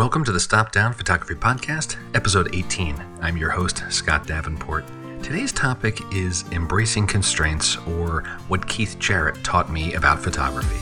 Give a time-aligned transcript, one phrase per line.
[0.00, 2.96] Welcome to the Stop Down Photography Podcast, episode 18.
[3.20, 4.86] I'm your host, Scott Davenport.
[5.22, 10.78] Today's topic is embracing constraints, or what Keith Jarrett taught me about photography.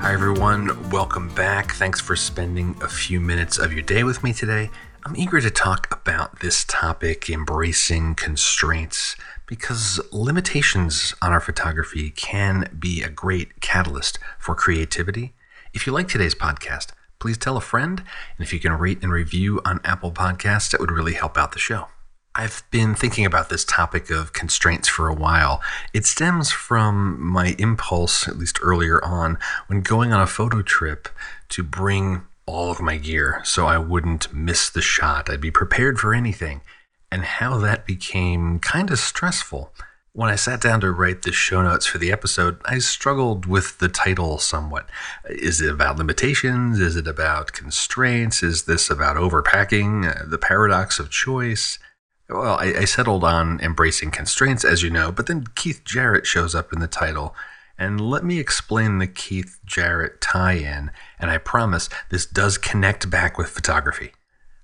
[0.00, 0.88] Hi, everyone.
[0.88, 1.72] Welcome back.
[1.72, 4.70] Thanks for spending a few minutes of your day with me today.
[5.04, 9.14] I'm eager to talk about this topic, embracing constraints
[9.46, 15.34] because limitations on our photography can be a great catalyst for creativity.
[15.72, 19.12] If you like today's podcast, please tell a friend, and if you can rate and
[19.12, 21.88] review on Apple Podcasts, that would really help out the show.
[22.34, 25.62] I've been thinking about this topic of constraints for a while.
[25.94, 31.08] It stems from my impulse, at least earlier on, when going on a photo trip
[31.50, 35.30] to bring all of my gear so I wouldn't miss the shot.
[35.30, 36.60] I'd be prepared for anything
[37.16, 39.72] and how that became kind of stressful.
[40.12, 43.78] When I sat down to write the show notes for the episode, I struggled with
[43.78, 44.86] the title somewhat.
[45.30, 46.78] Is it about limitations?
[46.78, 48.42] Is it about constraints?
[48.42, 50.04] Is this about overpacking?
[50.04, 51.78] Uh, the paradox of choice?
[52.28, 56.54] Well, I, I settled on embracing constraints, as you know, but then Keith Jarrett shows
[56.54, 57.34] up in the title.
[57.78, 63.08] And let me explain the Keith Jarrett tie in, and I promise this does connect
[63.08, 64.12] back with photography.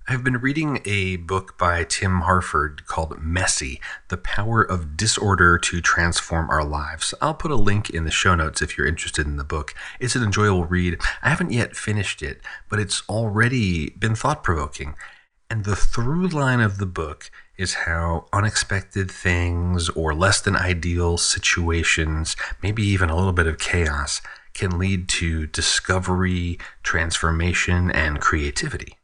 [0.05, 5.79] I've been reading a book by Tim Harford called Messy The Power of Disorder to
[5.79, 7.13] Transform Our Lives.
[7.21, 9.73] I'll put a link in the show notes if you're interested in the book.
[10.01, 10.99] It's an enjoyable read.
[11.21, 14.95] I haven't yet finished it, but it's already been thought provoking.
[15.49, 21.17] And the through line of the book is how unexpected things or less than ideal
[21.17, 24.21] situations, maybe even a little bit of chaos,
[24.53, 28.97] can lead to discovery, transformation, and creativity.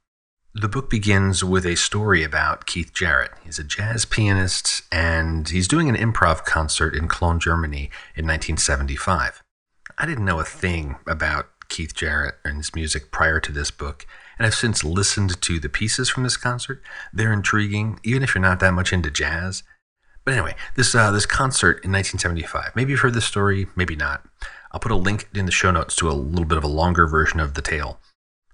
[0.56, 3.32] The book begins with a story about Keith Jarrett.
[3.44, 9.44] He's a jazz pianist and he's doing an improv concert in Cologne, Germany in 1975.
[10.00, 14.08] I didn't know a thing about Keith Jarrett and his music prior to this book,
[14.40, 16.82] and I've since listened to the pieces from this concert.
[17.14, 19.62] They're intriguing, even if you're not that much into jazz.
[20.26, 22.76] But anyway, this uh, this concert in 1975.
[22.76, 24.28] Maybe you've heard this story, maybe not.
[24.72, 27.06] I'll put a link in the show notes to a little bit of a longer
[27.06, 28.00] version of the tale.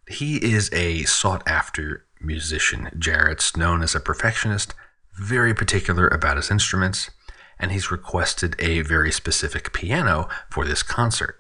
[0.07, 2.89] He is a sought after musician.
[2.97, 4.73] Jarrett's known as a perfectionist,
[5.17, 7.09] very particular about his instruments,
[7.59, 11.39] and he's requested a very specific piano for this concert.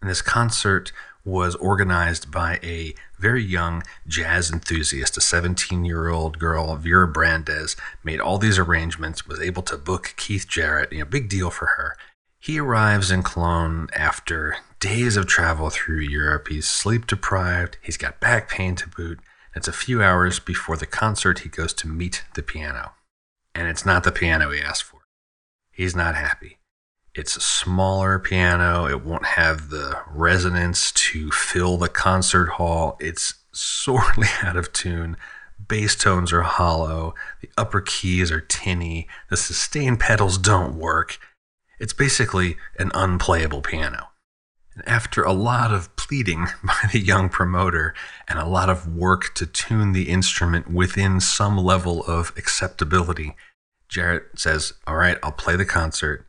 [0.00, 0.92] And this concert
[1.24, 7.76] was organized by a very young jazz enthusiast, a 17 year old girl, Vera Brandes,
[8.02, 11.66] made all these arrangements, was able to book Keith Jarrett, you know, big deal for
[11.66, 11.96] her.
[12.38, 16.48] He arrives in Cologne after days of travel through Europe.
[16.48, 19.20] He's sleep deprived, he's got back pain to boot.
[19.54, 22.92] It's a few hours before the concert he goes to meet the piano.
[23.54, 25.00] And it's not the piano he asked for.
[25.72, 26.58] He's not happy.
[27.14, 28.86] It's a smaller piano.
[28.86, 32.96] It won't have the resonance to fill the concert hall.
[33.00, 35.16] It's sorely out of tune.
[35.66, 37.14] Bass tones are hollow.
[37.40, 39.08] The upper keys are tinny.
[39.30, 41.18] The sustain pedals don't work.
[41.80, 44.07] It's basically an unplayable piano.
[44.86, 47.94] After a lot of pleading by the young promoter
[48.26, 53.36] and a lot of work to tune the instrument within some level of acceptability,
[53.88, 56.26] Jarrett says, All right, I'll play the concert.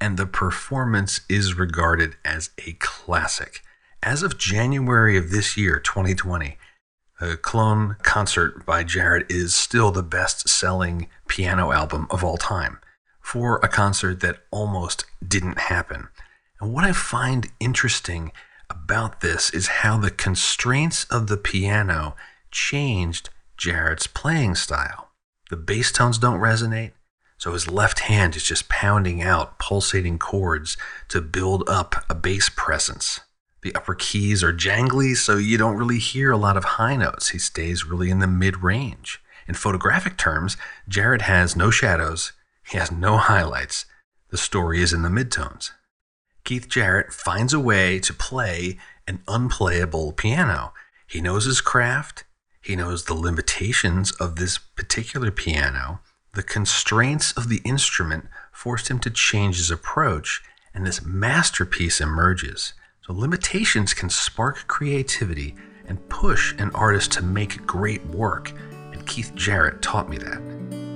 [0.00, 3.62] And the performance is regarded as a classic.
[4.02, 6.56] As of January of this year, 2020,
[7.20, 12.78] the Cologne concert by Jarrett is still the best selling piano album of all time
[13.20, 16.08] for a concert that almost didn't happen.
[16.60, 18.32] And what I find interesting
[18.68, 22.16] about this is how the constraints of the piano
[22.50, 25.10] changed Jarrett's playing style.
[25.50, 26.92] The bass tones don't resonate,
[27.38, 30.76] so his left hand is just pounding out pulsating chords
[31.08, 33.20] to build up a bass presence.
[33.62, 37.30] The upper keys are jangly, so you don't really hear a lot of high notes.
[37.30, 39.20] He stays really in the mid range.
[39.48, 40.56] In photographic terms,
[40.88, 42.32] Jarrett has no shadows,
[42.64, 43.86] he has no highlights.
[44.30, 45.70] The story is in the midtones.
[46.48, 50.72] Keith Jarrett finds a way to play an unplayable piano.
[51.06, 52.24] He knows his craft.
[52.62, 56.00] He knows the limitations of this particular piano.
[56.32, 60.42] The constraints of the instrument forced him to change his approach,
[60.72, 62.72] and this masterpiece emerges.
[63.06, 65.54] So, limitations can spark creativity
[65.86, 70.87] and push an artist to make great work, and Keith Jarrett taught me that.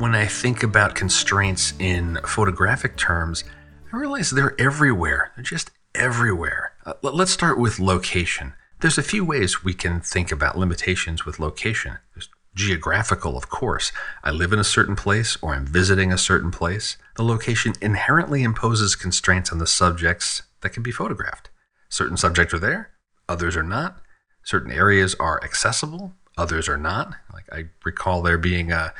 [0.00, 3.44] When I think about constraints in photographic terms,
[3.92, 5.30] I realize they're everywhere.
[5.36, 6.72] They're just everywhere.
[6.86, 8.54] Uh, let's start with location.
[8.80, 11.98] There's a few ways we can think about limitations with location.
[12.14, 13.92] There's geographical, of course.
[14.24, 16.96] I live in a certain place or I'm visiting a certain place.
[17.16, 21.50] The location inherently imposes constraints on the subjects that can be photographed.
[21.90, 22.90] Certain subjects are there,
[23.28, 24.00] others are not.
[24.44, 27.16] Certain areas are accessible, others are not.
[27.34, 28.94] Like I recall there being a,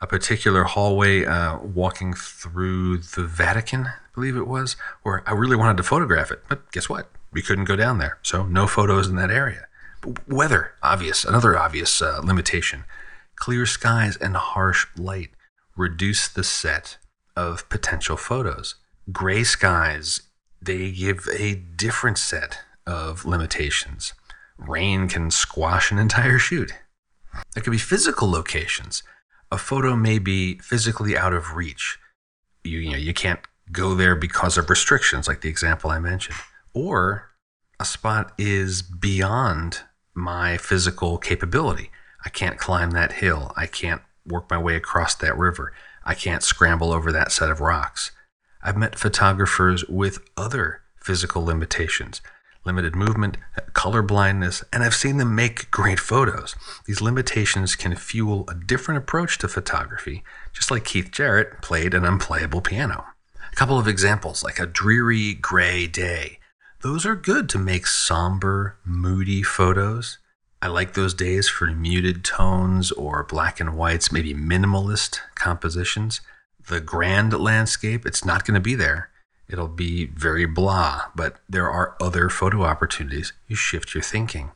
[0.00, 5.56] a particular hallway uh, walking through the Vatican, I believe it was, where I really
[5.56, 6.42] wanted to photograph it.
[6.48, 7.10] But guess what?
[7.32, 8.18] We couldn't go down there.
[8.22, 9.66] So no photos in that area.
[10.28, 12.84] Weather, obvious, another obvious uh, limitation.
[13.36, 15.30] Clear skies and harsh light
[15.76, 16.98] reduce the set
[17.34, 18.76] of potential photos.
[19.12, 20.22] Gray skies,
[20.60, 24.14] they give a different set of limitations.
[24.58, 26.72] Rain can squash an entire shoot.
[27.54, 29.02] There could be physical locations.
[29.50, 31.98] A photo may be physically out of reach.
[32.64, 33.40] You, you know, you can't
[33.70, 36.36] go there because of restrictions, like the example I mentioned.
[36.74, 37.30] Or
[37.78, 39.80] a spot is beyond
[40.14, 41.90] my physical capability.
[42.24, 43.52] I can't climb that hill.
[43.56, 45.72] I can't work my way across that river.
[46.04, 48.12] I can't scramble over that set of rocks.
[48.62, 52.20] I've met photographers with other physical limitations,
[52.66, 53.36] limited movement,
[53.72, 56.54] color blindness, and I've seen them make great photos.
[56.84, 62.04] These limitations can fuel a different approach to photography, just like Keith Jarrett played an
[62.04, 63.06] unplayable piano.
[63.52, 66.38] A couple of examples, like a dreary gray day.
[66.82, 70.18] Those are good to make somber, moody photos.
[70.60, 76.20] I like those days for muted tones or black and whites, maybe minimalist compositions.
[76.68, 79.10] The grand landscape, it's not going to be there.
[79.48, 83.32] It'll be very blah, but there are other photo opportunities.
[83.46, 84.50] You shift your thinking.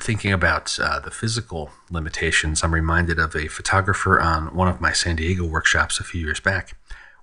[0.00, 4.92] Thinking about uh, the physical limitations, I'm reminded of a photographer on one of my
[4.92, 6.76] San Diego workshops a few years back.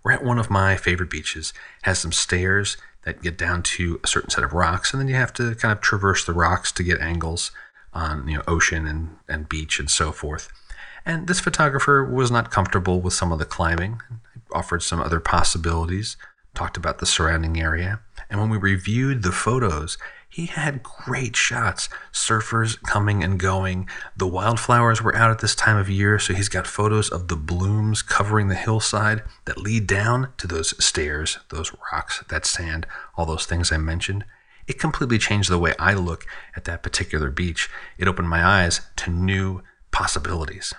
[0.04, 1.52] We're at one of my favorite beaches,
[1.82, 5.16] has some stairs that get down to a certain set of rocks, and then you
[5.16, 7.52] have to kind of traverse the rocks to get angles
[7.94, 10.50] on you know ocean and, and beach and so forth.
[11.06, 14.02] And this photographer was not comfortable with some of the climbing,
[14.54, 16.18] offered some other possibilities,
[16.60, 18.02] talked about the surrounding area.
[18.30, 19.98] And when we reviewed the photos,
[20.28, 21.88] he had great shots.
[22.12, 23.88] Surfers coming and going.
[24.18, 27.38] The wildflowers were out at this time of year, so he's got photos of the
[27.38, 32.86] blooms covering the hillside that lead down to those stairs, those rocks, that sand,
[33.16, 34.26] all those things I mentioned.
[34.68, 36.26] It completely changed the way I look
[36.58, 37.70] at that particular beach.
[37.98, 40.74] It opened my eyes to new possibilities.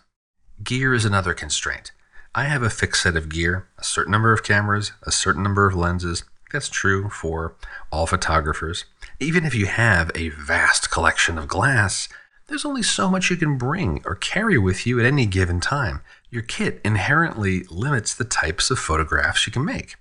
[0.62, 1.92] Gear is another constraint.
[2.34, 5.66] I have a fixed set of gear, a certain number of cameras, a certain number
[5.66, 6.24] of lenses.
[6.52, 7.56] That's true for
[7.90, 8.84] all photographers.
[9.18, 12.08] Even if you have a vast collection of glass,
[12.46, 16.02] there's only so much you can bring or carry with you at any given time.
[16.30, 19.96] Your kit inherently limits the types of photographs you can make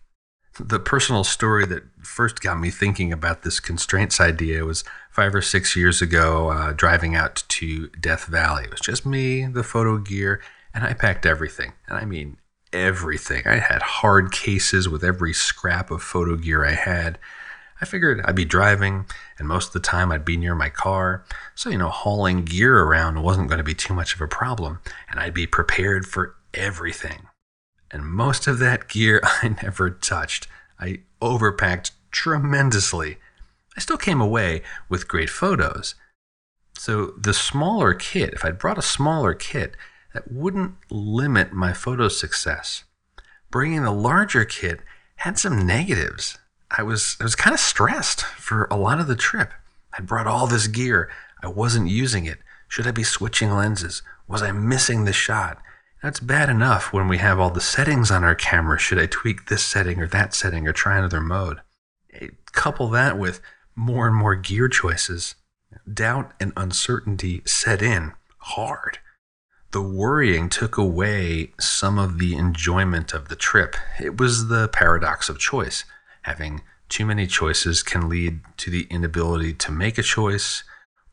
[0.59, 5.41] the personal story that first got me thinking about this constraints idea was five or
[5.41, 8.65] six years ago, uh, driving out to Death Valley.
[8.65, 10.41] It was just me, the photo gear,
[10.73, 11.73] and I packed everything.
[11.87, 12.37] And I mean,
[12.71, 13.43] everything.
[13.45, 17.17] I had hard cases with every scrap of photo gear I had.
[17.81, 19.05] I figured I'd be driving,
[19.37, 21.23] and most of the time I'd be near my car.
[21.55, 24.79] So, you know, hauling gear around wasn't going to be too much of a problem,
[25.09, 27.27] and I'd be prepared for everything
[27.91, 30.47] and most of that gear I never touched.
[30.79, 33.17] I overpacked tremendously.
[33.75, 35.95] I still came away with great photos.
[36.77, 39.75] So, the smaller kit, if I'd brought a smaller kit,
[40.13, 42.83] that wouldn't limit my photo success.
[43.51, 44.81] Bringing the larger kit
[45.17, 46.37] had some negatives.
[46.71, 49.53] I was, I was kind of stressed for a lot of the trip.
[49.93, 51.09] I'd brought all this gear.
[51.41, 52.39] I wasn't using it.
[52.67, 54.03] Should I be switching lenses?
[54.27, 55.61] Was I missing the shot?
[56.03, 58.79] That's bad enough when we have all the settings on our camera.
[58.79, 61.59] Should I tweak this setting or that setting or try another mode?
[62.13, 63.41] Eh, couple that with
[63.75, 65.35] more and more gear choices.
[65.91, 68.99] Doubt and uncertainty set in hard.
[69.71, 73.75] The worrying took away some of the enjoyment of the trip.
[74.01, 75.85] It was the paradox of choice.
[76.23, 80.63] Having too many choices can lead to the inability to make a choice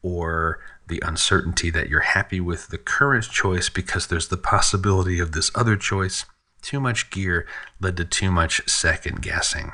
[0.01, 0.59] or
[0.89, 5.51] the uncertainty that you're happy with the current choice because there's the possibility of this
[5.55, 6.25] other choice.
[6.63, 7.47] Too much gear
[7.79, 9.73] led to too much second guessing.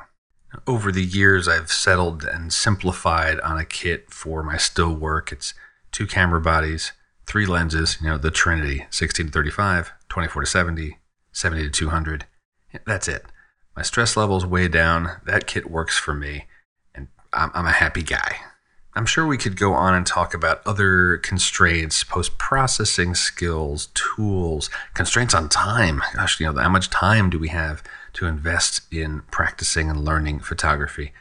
[0.67, 5.31] Over the years, I've settled and simplified on a kit for my still work.
[5.31, 5.55] It's
[5.93, 6.93] two camera bodies,
[7.33, 10.99] three lenses, you know, the Trinity 16 to 35, 24 to 70,
[11.33, 12.27] 70 to 200.
[12.85, 13.25] That's it.
[13.75, 15.13] My stress level's way down.
[15.25, 16.45] That kit works for me,
[16.95, 18.37] and I'm, I'm a happy guy.
[18.93, 24.69] I'm sure we could go on and talk about other constraints, post processing skills, tools,
[24.93, 26.03] constraints on time.
[26.15, 30.41] Gosh, you know, how much time do we have to invest in practicing and learning
[30.41, 31.15] photography?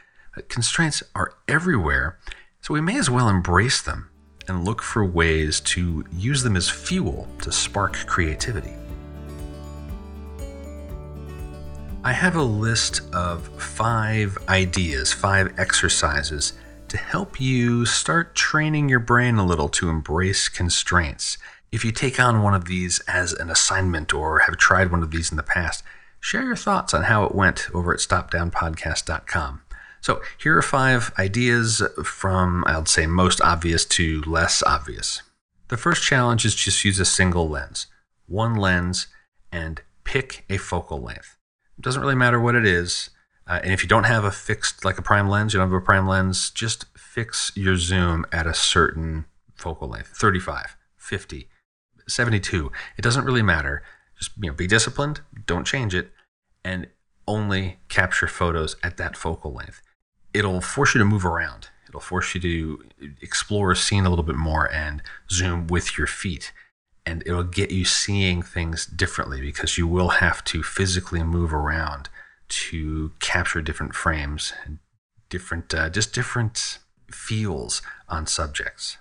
[0.48, 2.18] Constraints are everywhere,
[2.60, 4.10] so we may as well embrace them.
[4.48, 8.74] And look for ways to use them as fuel to spark creativity.
[12.04, 16.54] I have a list of five ideas, five exercises
[16.88, 21.38] to help you start training your brain a little to embrace constraints.
[21.70, 25.10] If you take on one of these as an assignment or have tried one of
[25.10, 25.84] these in the past,
[26.20, 29.62] share your thoughts on how it went over at stopdownpodcast.com.
[30.02, 35.22] So, here are five ideas from, I'd say, most obvious to less obvious.
[35.68, 37.86] The first challenge is just use a single lens,
[38.26, 39.06] one lens,
[39.52, 41.36] and pick a focal length.
[41.78, 43.10] It doesn't really matter what it is.
[43.46, 45.80] Uh, and if you don't have a fixed, like a prime lens, you don't have
[45.80, 51.48] a prime lens, just fix your zoom at a certain focal length 35, 50,
[52.08, 52.72] 72.
[52.98, 53.84] It doesn't really matter.
[54.18, 56.10] Just you know, be disciplined, don't change it,
[56.64, 56.88] and
[57.28, 59.80] only capture photos at that focal length
[60.34, 61.68] it'll force you to move around.
[61.88, 62.84] It'll force you to
[63.20, 66.52] explore a scene a little bit more and zoom with your feet.
[67.04, 72.08] And it'll get you seeing things differently because you will have to physically move around
[72.48, 74.78] to capture different frames and
[75.28, 76.78] different, uh, just different
[77.10, 78.98] feels on subjects.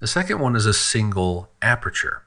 [0.00, 2.22] The second one is a single aperture.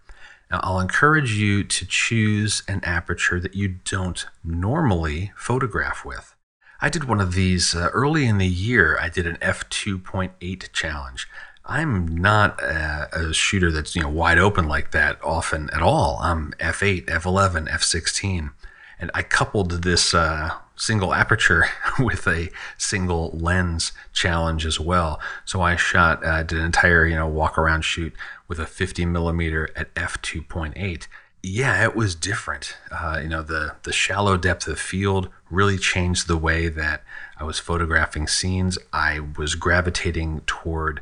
[0.50, 6.34] Now, I'll encourage you to choose an aperture that you don't normally photograph with.
[6.80, 8.98] I did one of these uh, early in the year.
[9.02, 11.28] I did an f2.8 challenge.
[11.66, 16.18] I'm not a, a, shooter that's you know wide open like that often at all.
[16.22, 18.52] I'm f8, f11, f16,
[19.00, 21.66] and I coupled this uh, single aperture
[22.00, 25.20] with a single lens challenge as well.
[25.44, 28.14] So I shot, uh, did an entire you know walk around shoot
[28.48, 31.08] with a 50 millimeter at f2.8
[31.44, 32.78] yeah, it was different.
[32.92, 37.04] Uh, you know, the the shallow depth of field really changed the way that
[37.38, 38.78] I was photographing scenes.
[38.92, 41.02] I was gravitating toward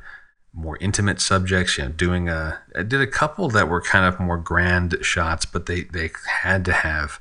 [0.54, 1.78] more intimate subjects.
[1.78, 5.46] You know, doing a I did a couple that were kind of more grand shots,
[5.46, 6.12] but they they
[6.42, 7.20] had to have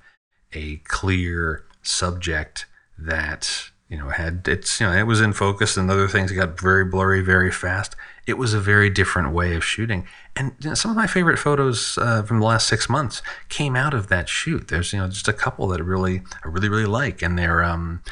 [0.52, 2.66] a clear subject
[2.98, 6.58] that you know had it's you know it was in focus and other things got
[6.58, 10.06] very blurry very fast it was a very different way of shooting.
[10.34, 14.08] And some of my favorite photos uh, from the last six months came out of
[14.08, 14.68] that shoot.
[14.68, 18.02] There's you know just a couple that really I really really like, and they're um,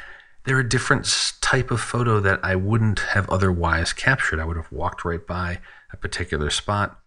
[0.44, 4.40] they're a different type of photo that I wouldn't have otherwise captured.
[4.40, 5.60] I would have walked right by
[5.92, 6.98] a particular spot,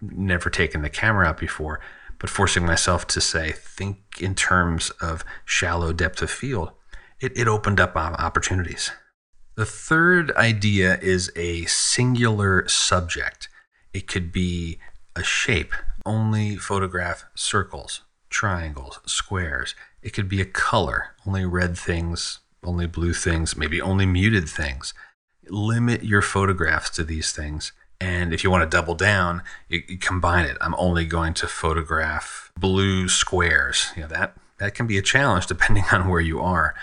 [0.00, 1.80] never taken the camera out before,
[2.18, 6.70] but forcing myself to say think in terms of shallow depth of field.
[7.20, 8.92] It, it opened up opportunities.
[9.58, 13.48] The third idea is a singular subject.
[13.92, 14.78] It could be
[15.16, 15.74] a shape,
[16.06, 19.74] only photograph circles, triangles, squares.
[20.00, 24.94] It could be a color, only red things, only blue things, maybe only muted things.
[25.48, 27.72] Limit your photographs to these things.
[28.00, 30.56] And if you want to double down, you, you combine it.
[30.60, 33.88] I'm only going to photograph blue squares.
[33.96, 36.76] You know, that, that can be a challenge depending on where you are.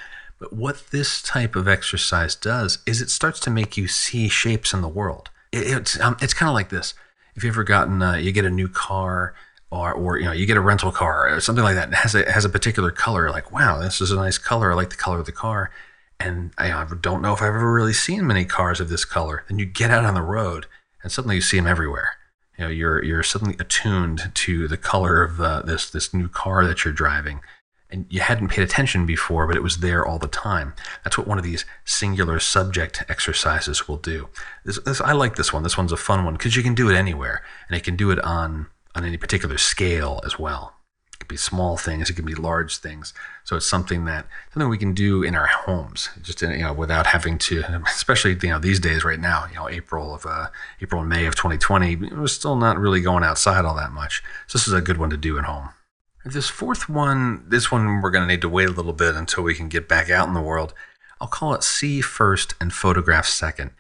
[0.45, 4.73] But what this type of exercise does is it starts to make you see shapes
[4.73, 5.31] in the world.
[5.51, 6.93] It, it's um, it's kind of like this.
[7.35, 9.33] If you've ever gotten uh, you get a new car
[9.71, 12.13] or or you know you get a rental car or something like that and has
[12.13, 14.97] a has a particular color like wow this is a nice color I like the
[14.97, 15.71] color of the car
[16.19, 19.45] and I don't know if I've ever really seen many cars of this color.
[19.47, 20.67] Then you get out on the road
[21.01, 22.17] and suddenly you see them everywhere.
[22.55, 26.67] You know you're you're suddenly attuned to the color of uh, this this new car
[26.67, 27.41] that you're driving
[27.89, 30.73] and you hadn't paid attention before, but it was there all the time.
[31.03, 34.27] That's what one of these singular subject exercises will do.
[34.63, 35.63] This, this, I like this one.
[35.63, 38.11] This one's a fun one because you can do it anywhere, and it can do
[38.11, 40.73] it on on any particular scale as well.
[41.13, 43.13] It could be small things, it can be large things.
[43.43, 46.73] So it's something that something we can do in our homes, just in, you know,
[46.73, 47.63] without having to.
[47.85, 50.47] Especially you know these days, right now, you know, April of uh,
[50.81, 54.23] April and May of 2020, we're still not really going outside all that much.
[54.47, 55.69] So this is a good one to do at home.
[56.25, 59.43] This fourth one, this one we're going to need to wait a little bit until
[59.43, 60.73] we can get back out in the world.
[61.21, 63.71] I'll call it see first and photograph second.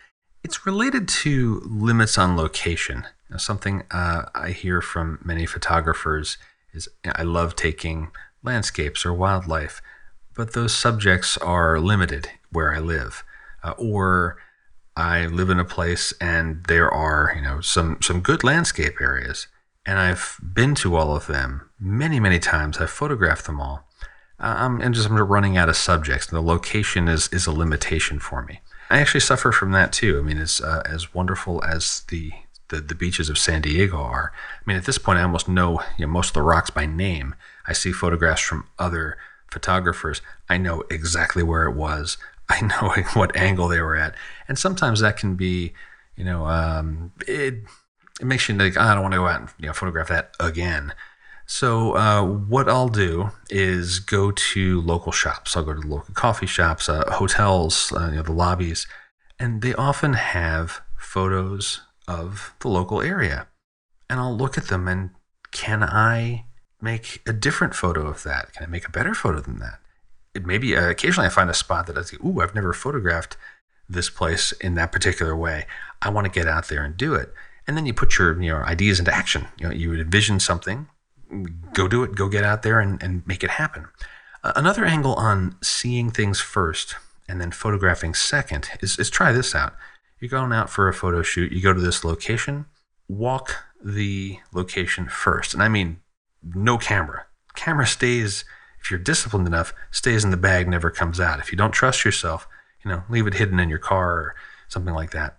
[0.43, 3.07] It's related to limits on location.
[3.31, 6.37] Now, something uh, I hear from many photographers
[6.71, 8.11] is I love taking
[8.43, 9.81] landscapes or wildlife,
[10.35, 13.23] but those subjects are limited where I live.
[13.63, 14.37] Uh, or
[14.95, 19.47] I live in a place and there are, you know, some, some good landscape areas
[19.85, 22.77] and I've been to all of them many, many times.
[22.77, 23.87] I've photographed them all.
[24.39, 26.27] Uh, I'm, I'm just I'm running out of subjects.
[26.27, 28.61] The location is is a limitation for me.
[28.89, 30.19] I actually suffer from that too.
[30.19, 32.31] I mean, it's uh, as wonderful as the,
[32.69, 34.33] the the beaches of San Diego are.
[34.59, 36.85] I mean, at this point, I almost know, you know most of the rocks by
[36.85, 37.35] name.
[37.67, 39.17] I see photographs from other
[39.49, 40.21] photographers.
[40.49, 42.17] I know exactly where it was.
[42.49, 44.15] I know what angle they were at,
[44.47, 45.73] and sometimes that can be,
[46.17, 47.63] you know, um, it
[48.19, 50.07] it makes you like, "Ah, I don't want to go out and you know, photograph
[50.09, 50.93] that again.
[51.45, 55.55] So uh, what I'll do is go to local shops.
[55.55, 58.87] I'll go to the local coffee shops, uh, hotels, uh, you know, the lobbies,
[59.39, 63.47] and they often have photos of the local area.
[64.09, 65.11] And I'll look at them and
[65.51, 66.45] can I
[66.81, 68.53] make a different photo of that?
[68.53, 69.79] Can I make a better photo than that?
[70.33, 73.37] It maybe uh, occasionally I find a spot that I think, ooh, I've never photographed
[73.87, 75.65] this place in that particular way.
[76.01, 77.33] I want to get out there and do it.
[77.67, 79.47] And then you put your you know ideas into action.
[79.57, 80.87] You know, you envision something,
[81.73, 83.87] go do it, go get out there and, and make it happen.
[84.43, 86.95] Uh, another angle on seeing things first
[87.27, 89.75] and then photographing second is, is try this out.
[90.19, 92.65] You're going out for a photo shoot, you go to this location,
[93.07, 95.53] walk the location first.
[95.53, 96.01] And I mean,
[96.43, 97.25] no camera.
[97.55, 98.45] Camera stays,
[98.81, 101.39] if you're disciplined enough, stays in the bag, never comes out.
[101.39, 102.47] If you don't trust yourself,
[102.83, 104.35] you know, leave it hidden in your car or
[104.67, 105.37] something like that.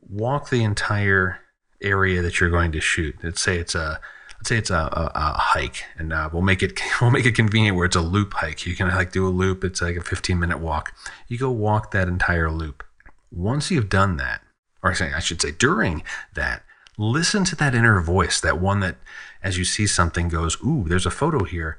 [0.00, 1.40] Walk the entire
[1.80, 3.16] area that you're going to shoot.
[3.22, 4.00] Let's say it's a
[4.38, 7.34] let's say it's a, a, a hike, and uh, we'll make it we'll make it
[7.34, 8.66] convenient where it's a loop hike.
[8.66, 9.64] You can like do a loop.
[9.64, 10.94] It's like a 15 minute walk.
[11.28, 12.84] You go walk that entire loop.
[13.30, 14.42] Once you've done that,
[14.82, 16.02] or I should say during
[16.34, 16.62] that,
[16.96, 18.96] listen to that inner voice, that one that
[19.42, 21.78] as you see something goes, "Ooh, there's a photo here,"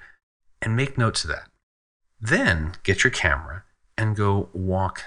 [0.62, 1.50] and make notes of that.
[2.20, 3.64] Then get your camera
[3.98, 5.04] and go walk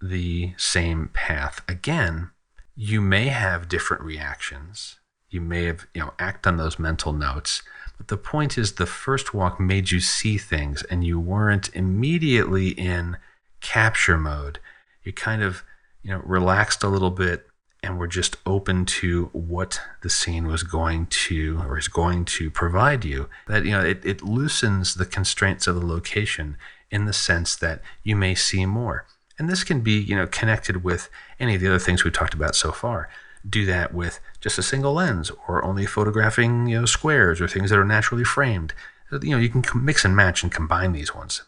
[0.00, 2.30] the same path again.
[2.74, 4.98] You may have different reactions.
[5.30, 7.62] You may have you know act on those mental notes
[8.02, 12.70] but the point is the first walk made you see things and you weren't immediately
[12.70, 13.16] in
[13.60, 14.58] capture mode.
[15.04, 15.62] You kind of
[16.02, 17.46] you know relaxed a little bit
[17.80, 22.50] and were just open to what the scene was going to or is going to
[22.50, 23.28] provide you.
[23.46, 26.56] That you know it, it loosens the constraints of the location
[26.90, 29.06] in the sense that you may see more
[29.38, 31.08] and this can be you know connected with
[31.38, 33.08] any of the other things we've talked about so far.
[33.48, 37.70] Do that with just a single lens or only photographing you know squares or things
[37.70, 38.74] that are naturally framed.
[39.10, 41.42] You know you can mix and match and combine these ones.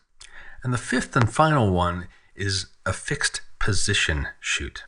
[0.62, 4.84] And the fifth and final one is a fixed position shoot.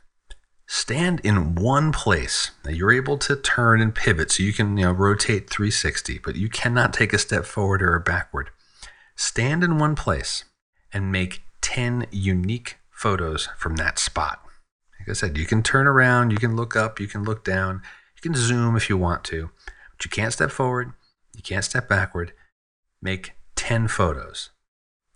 [0.67, 2.51] Stand in one place.
[2.65, 6.37] Now you're able to turn and pivot so you can you know rotate 360 but
[6.37, 8.51] you cannot take a step forward or backward.
[9.15, 10.45] Stand in one place
[10.93, 14.47] and make 10 unique photos from that spot
[15.07, 17.81] like I said, you can turn around, you can look up, you can look down,
[18.17, 20.93] you can zoom if you want to, but you can't step forward,
[21.35, 22.33] you can't step backward.
[23.01, 24.51] Make 10 photos.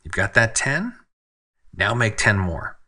[0.04, 0.94] You've got that 10?
[1.76, 2.78] Now make 10 more.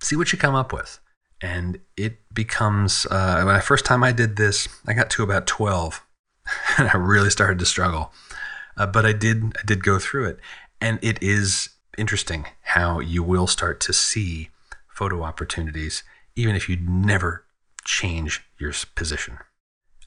[0.00, 0.98] See what you come up with.
[1.40, 5.46] And it becomes, uh, when I first time I did this, I got to about
[5.46, 6.04] 12
[6.78, 8.12] and I really started to struggle.
[8.76, 10.40] Uh, but I did, I did go through it.
[10.80, 14.50] And it is interesting how you will start to see
[14.88, 16.02] photo opportunities
[16.36, 17.44] even if you never
[17.84, 19.38] change your position.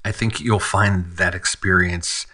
[0.03, 2.27] I think you'll find that experience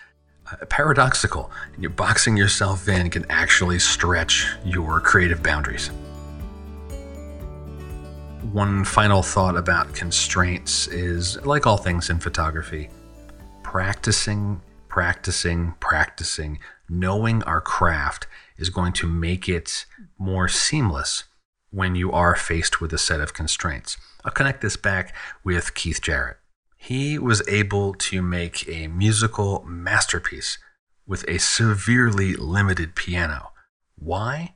[0.51, 5.87] uh, paradoxical, and you're boxing yourself in can actually stretch your creative boundaries.
[8.51, 12.89] One final thought about constraints is like all things in photography,
[13.63, 19.85] practicing, practicing, practicing, knowing our craft is going to make it
[20.17, 21.23] more seamless
[21.71, 23.97] when you are faced with a set of constraints.
[24.23, 26.37] I'll connect this back with Keith Jarrett.
[26.77, 30.57] He was able to make a musical masterpiece
[31.07, 33.51] with a severely limited piano.
[33.95, 34.55] Why?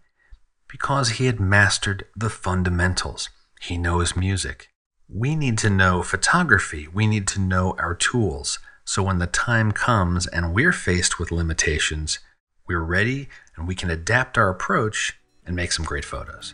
[0.69, 3.29] Because he had mastered the fundamentals.
[3.61, 4.69] He knows music.
[5.09, 6.87] We need to know photography.
[6.93, 8.59] We need to know our tools.
[8.83, 12.19] So when the time comes and we're faced with limitations,
[12.67, 16.53] we're ready and we can adapt our approach and make some great photos.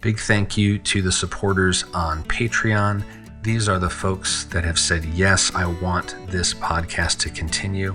[0.00, 3.04] Big thank you to the supporters on Patreon.
[3.42, 7.94] These are the folks that have said, Yes, I want this podcast to continue.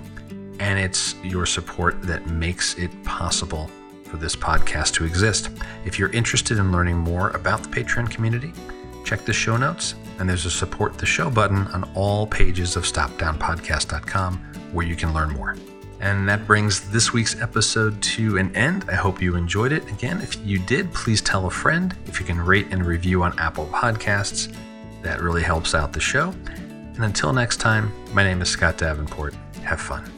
[0.58, 3.70] And it's your support that makes it possible
[4.04, 5.50] for this podcast to exist.
[5.84, 8.52] If you're interested in learning more about the Patreon community,
[9.04, 12.84] check the show notes, and there's a support the show button on all pages of
[12.84, 14.38] stopdownpodcast.com
[14.72, 15.56] where you can learn more.
[16.00, 18.84] And that brings this week's episode to an end.
[18.88, 19.88] I hope you enjoyed it.
[19.88, 21.94] Again, if you did, please tell a friend.
[22.06, 24.54] If you can rate and review on Apple Podcasts,
[25.02, 26.34] that really helps out the show.
[26.94, 29.34] And until next time, my name is Scott Davenport.
[29.62, 30.17] Have fun.